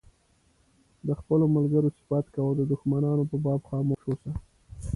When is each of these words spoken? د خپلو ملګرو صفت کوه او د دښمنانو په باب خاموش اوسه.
د 1.07 1.09
خپلو 1.19 1.45
ملګرو 1.55 1.89
صفت 1.97 2.25
کوه 2.35 2.43
او 2.49 2.57
د 2.59 2.61
دښمنانو 2.71 3.23
په 3.31 3.35
باب 3.45 3.61
خاموش 3.69 4.01
اوسه. 4.07 4.31